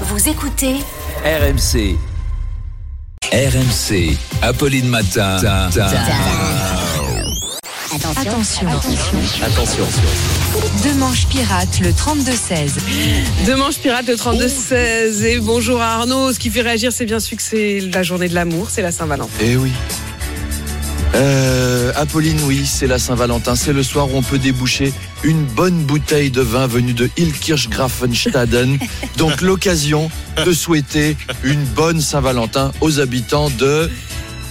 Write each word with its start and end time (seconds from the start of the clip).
Vous 0.00 0.28
écoutez 0.28 0.74
RMC. 1.24 1.96
RMC. 3.32 4.16
Apolline 4.42 4.88
Matin. 4.88 5.36
Attention. 8.16 8.66
Attention. 9.40 9.84
Deux 10.82 10.94
manches 10.94 11.28
pirates, 11.28 11.78
le 11.80 11.90
32-16. 11.90 12.72
Deux 13.46 13.54
manches 13.54 13.78
pirates 13.78 14.08
le 14.08 14.16
32-16 14.16 15.22
et 15.22 15.38
bonjour 15.38 15.80
à 15.80 15.94
Arnaud. 15.94 16.32
Ce 16.32 16.40
qui 16.40 16.50
fait 16.50 16.62
réagir, 16.62 16.90
c'est 16.92 17.06
bien 17.06 17.20
sûr 17.20 17.36
que 17.36 17.42
c'est 17.44 17.78
la 17.80 18.02
journée 18.02 18.28
de 18.28 18.34
l'amour, 18.34 18.70
c'est 18.70 18.82
la 18.82 18.90
Saint-Valentin. 18.90 19.30
Eh 19.40 19.56
oui. 19.56 19.70
Euh, 21.14 21.92
Apolline, 21.94 22.38
oui, 22.44 22.66
c'est 22.66 22.86
la 22.86 22.98
Saint-Valentin. 22.98 23.54
C'est 23.54 23.72
le 23.72 23.82
soir 23.82 24.12
où 24.12 24.16
on 24.16 24.22
peut 24.22 24.38
déboucher 24.38 24.92
une 25.22 25.44
bonne 25.44 25.82
bouteille 25.84 26.30
de 26.30 26.40
vin 26.40 26.66
venue 26.66 26.92
de 26.92 27.08
Ilkirch-Grafenstaden. 27.16 28.78
Donc 29.16 29.40
l'occasion 29.40 30.10
de 30.44 30.52
souhaiter 30.52 31.16
une 31.44 31.62
bonne 31.64 32.00
Saint-Valentin 32.00 32.72
aux 32.80 33.00
habitants 33.00 33.50
de... 33.50 33.90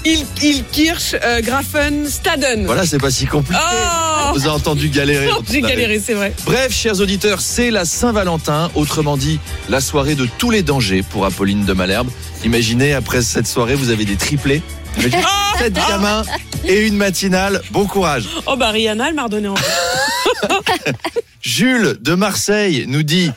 Il, 0.06 0.26
Ilkirch, 0.42 1.16
euh, 1.24 1.42
Grafen, 1.42 2.08
Staden. 2.10 2.66
Voilà, 2.66 2.86
c'est 2.86 2.98
pas 2.98 3.12
si 3.12 3.26
compliqué. 3.26 3.62
Oh 3.62 4.34
Vous 4.34 4.42
avez 4.42 4.50
entendu 4.56 4.90
galérer. 4.90 5.30
J'ai 5.50 5.62
galéré, 5.62 6.02
c'est 6.06 6.14
vrai. 6.14 6.34
Bref, 6.46 6.74
chers 6.74 7.00
auditeurs, 7.00 7.40
c'est 7.40 7.72
la 7.72 7.86
Saint-Valentin, 7.86 8.70
autrement 8.76 9.16
dit 9.16 9.40
la 9.70 9.80
soirée 9.80 10.16
de 10.16 10.28
tous 10.38 10.52
les 10.52 10.62
dangers 10.62 11.04
pour 11.04 11.26
Apolline 11.26 11.64
de 11.64 11.72
Malherbe. 11.72 12.10
Imaginez, 12.44 12.94
après 12.94 13.22
cette 13.22 13.48
soirée, 13.48 13.76
vous 13.76 13.92
avez 13.92 14.04
des 14.04 14.18
triplés. 14.18 14.62
Imaginez, 14.98 15.24
sept 15.64 15.74
gamins 15.74 16.24
et 16.66 16.86
une 16.86 16.98
matinale. 16.98 17.62
Bon 17.72 17.86
courage. 17.86 18.28
Oh 18.48 18.58
bah 18.58 18.72
Rihanna, 18.72 19.08
elle 19.08 19.16
m'a 19.16 19.24
redonné 19.24 19.48
envie. 19.48 19.64
Jules 21.42 21.98
de 22.02 22.16
Marseille 22.16 22.86
nous 22.88 23.04
dit 23.04 23.32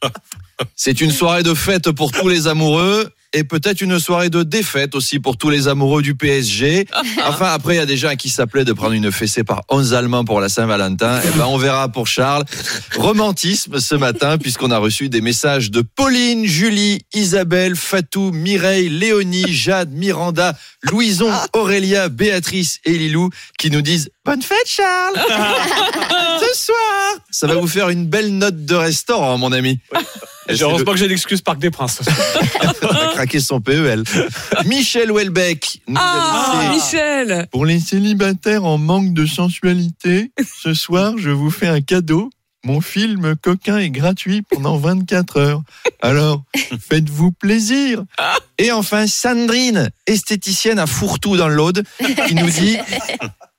C'est 0.76 1.00
une 1.02 1.10
soirée 1.10 1.42
de 1.42 1.52
fête 1.52 1.90
pour 1.90 2.10
tous 2.10 2.28
les 2.28 2.46
amoureux 2.46 3.10
et 3.36 3.44
peut-être 3.44 3.82
une 3.82 3.98
soirée 3.98 4.30
de 4.30 4.42
défaite 4.42 4.94
aussi 4.94 5.18
pour 5.18 5.36
tous 5.36 5.50
les 5.50 5.68
amoureux 5.68 6.00
du 6.00 6.14
PSG. 6.14 6.86
Enfin, 7.26 7.46
après, 7.46 7.74
il 7.74 7.78
y 7.78 7.80
a 7.80 7.86
des 7.86 7.96
gens 7.96 8.08
à 8.08 8.16
qui 8.16 8.30
ça 8.30 8.46
plaît 8.46 8.64
de 8.64 8.72
prendre 8.72 8.92
une 8.92 9.10
fessée 9.10 9.42
par 9.42 9.62
11 9.68 9.94
Allemands 9.94 10.24
pour 10.24 10.40
la 10.40 10.48
Saint-Valentin. 10.48 11.20
Et 11.20 11.36
ben, 11.36 11.44
on 11.46 11.58
verra 11.58 11.88
pour 11.88 12.06
Charles. 12.06 12.44
Romantisme 12.96 13.78
ce 13.80 13.94
matin, 13.94 14.38
puisqu'on 14.40 14.70
a 14.70 14.78
reçu 14.78 15.08
des 15.08 15.20
messages 15.20 15.70
de 15.70 15.82
Pauline, 15.82 16.46
Julie, 16.46 17.02
Isabelle, 17.14 17.74
Fatou, 17.74 18.30
Mireille, 18.32 18.88
Léonie, 18.88 19.52
Jade, 19.52 19.92
Miranda, 19.92 20.54
Louison, 20.84 21.30
Aurélia, 21.52 22.08
Béatrice 22.08 22.78
et 22.84 22.92
Lilou 22.92 23.30
qui 23.58 23.70
nous 23.70 23.82
disent 23.82 24.10
Bonne 24.24 24.42
fête, 24.42 24.66
Charles 24.66 25.14
Ce 26.40 26.64
soir 26.64 27.20
Ça 27.30 27.46
va 27.46 27.56
vous 27.56 27.68
faire 27.68 27.90
une 27.90 28.06
belle 28.06 28.36
note 28.36 28.64
de 28.64 28.74
restaurant, 28.74 29.36
mon 29.36 29.52
ami. 29.52 29.78
Heureusement 30.48 30.92
que 30.92 30.98
j'ai 30.98 31.08
l'excuse 31.08 31.40
Parc 31.42 31.58
des 31.58 31.70
Princes. 31.70 32.00
le- 32.82 32.86
a 32.90 33.12
craqué 33.12 33.40
son 33.40 33.60
PEL. 33.60 34.04
Michel 34.66 35.10
Houellebecq 35.10 35.80
nous 35.88 35.96
a 35.96 36.00
Ah, 36.02 36.70
Michel 36.72 37.46
Pour 37.50 37.66
les 37.66 37.80
célibataires 37.80 38.64
en 38.64 38.78
manque 38.78 39.12
de 39.12 39.26
sensualité, 39.26 40.30
ce 40.62 40.74
soir, 40.74 41.14
je 41.16 41.30
vous 41.30 41.50
fais 41.50 41.66
un 41.68 41.80
cadeau. 41.80 42.30
Mon 42.64 42.80
film 42.80 43.36
coquin 43.40 43.78
est 43.78 43.90
gratuit 43.90 44.42
pendant 44.42 44.76
24 44.76 45.36
heures. 45.38 45.62
Alors, 46.02 46.42
faites-vous 46.88 47.30
plaisir. 47.30 48.02
Et 48.58 48.72
enfin, 48.72 49.06
Sandrine, 49.06 49.90
esthéticienne 50.08 50.80
à 50.80 50.86
Fourtou 50.86 51.36
dans 51.36 51.48
l'Aude, 51.48 51.84
qui 52.26 52.34
nous 52.34 52.50
dit... 52.50 52.76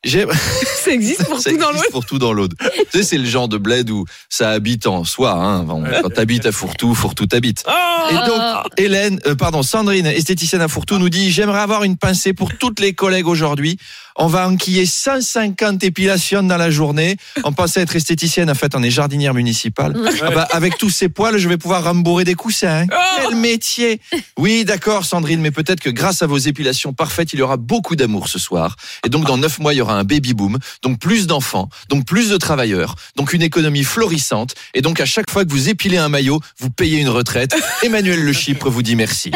Ça 0.83 0.91
existe 0.91 1.25
pour 1.25 1.39
ça 1.41 1.49
tout 1.51 1.57
dans 1.57 1.69
existe 1.69 1.83
l'autre 1.85 1.91
pour 1.91 2.05
tout 2.05 2.19
dans 2.19 2.33
l'Aude. 2.33 2.53
Tu 2.91 2.97
sais, 2.99 3.03
c'est 3.03 3.17
le 3.17 3.25
genre 3.25 3.47
de 3.47 3.57
bled 3.57 3.89
où 3.89 4.05
ça 4.29 4.51
habite 4.51 4.87
en 4.87 5.03
soi. 5.03 5.31
Hein. 5.33 5.65
Quand 6.01 6.09
t'habites 6.09 6.45
à 6.45 6.51
Fourtou, 6.51 6.95
Fourtou 6.95 7.25
t'habite. 7.25 7.63
Oh 7.67 7.71
Et 8.09 8.15
donc, 8.15 8.41
Hélène, 8.77 9.19
euh, 9.27 9.35
pardon, 9.35 9.63
Sandrine, 9.63 10.05
esthéticienne 10.05 10.61
à 10.61 10.67
Fourtou, 10.67 10.97
nous 10.97 11.09
dit 11.09 11.31
J'aimerais 11.31 11.59
avoir 11.59 11.83
une 11.83 11.97
pensée 11.97 12.33
pour 12.33 12.57
toutes 12.57 12.79
les 12.79 12.93
collègues 12.93 13.27
aujourd'hui. 13.27 13.77
On 14.19 14.27
va 14.27 14.47
enquiller 14.47 14.85
150 14.87 15.83
épilations 15.83 16.41
dans 16.41 16.57
la 16.57 16.71
journée. 16.71 17.17
On 17.43 17.53
pensait 17.53 17.81
être 17.81 17.95
esthéticienne, 17.95 18.49
en 18.49 18.55
fait, 18.55 18.73
on 18.75 18.81
est 18.81 18.89
jardinière 18.89 19.35
municipale. 19.35 19.95
Ah 20.23 20.31
bah, 20.31 20.47
avec 20.51 20.77
tous 20.79 20.89
ces 20.89 21.07
poils, 21.07 21.37
je 21.37 21.47
vais 21.47 21.57
pouvoir 21.57 21.83
rembourrer 21.83 22.23
des 22.23 22.33
coussins. 22.33 22.85
hein. 22.91 22.97
Quel 23.21 23.35
métier 23.35 24.01
Oui, 24.37 24.65
d'accord, 24.65 25.05
Sandrine, 25.05 25.39
mais 25.41 25.51
peut-être 25.51 25.81
que 25.81 25.91
grâce 25.91 26.23
à 26.23 26.27
vos 26.27 26.37
épilations 26.37 26.93
parfaites, 26.93 27.33
il 27.33 27.39
y 27.39 27.41
aura 27.43 27.57
beaucoup 27.57 27.95
d'amour 27.95 28.27
ce 28.27 28.39
soir. 28.39 28.75
Et 29.05 29.09
donc, 29.09 29.25
dans 29.25 29.37
neuf 29.37 29.59
mois, 29.59 29.73
il 29.73 29.77
y 29.77 29.81
aura 29.81 29.96
un 29.97 30.03
baby 30.03 30.33
boom, 30.33 30.57
donc 30.81 30.99
plus 30.99 31.27
d'enfants, 31.27 31.69
donc 31.89 32.05
plus 32.05 32.29
de 32.29 32.37
travailleurs, 32.37 32.95
donc 33.15 33.33
une 33.33 33.41
économie 33.41 33.83
florissante. 33.83 34.55
Et 34.73 34.81
donc, 34.81 34.99
à 34.99 35.05
chaque 35.05 35.29
fois 35.29 35.45
que 35.45 35.51
vous 35.51 35.69
épilez 35.69 35.97
un 35.97 36.09
maillot, 36.09 36.39
vous 36.59 36.69
payez 36.69 36.99
une 36.99 37.09
retraite. 37.09 37.55
Emmanuel 37.83 38.23
Le 38.23 38.33
Chypre 38.33 38.69
vous 38.69 38.83
dit 38.83 38.95
merci. 38.95 39.31